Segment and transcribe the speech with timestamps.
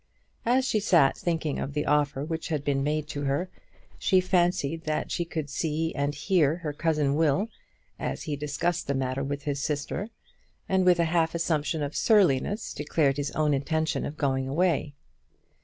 [0.47, 3.51] As she sat thinking of the offer which had been made to her
[3.99, 7.49] she fancied that she could see and hear her cousin Will
[7.99, 10.09] as he discussed the matter with his sister,
[10.67, 14.95] and with a half assumption of surliness declared his own intention of going away.